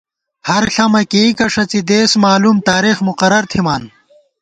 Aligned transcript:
ہر 0.47 0.63
ݪمہ 0.73 1.01
کېئیکہ 1.11 1.45
ݭڅی 1.53 1.81
دېس 1.89 2.11
مالُوم، 2.23 2.57
تارېخ 2.67 2.97
مقرر 3.07 3.43
تھِمان 3.51 3.83